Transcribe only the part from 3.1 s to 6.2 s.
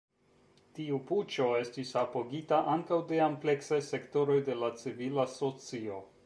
de ampleksaj sektoroj de la civila socio.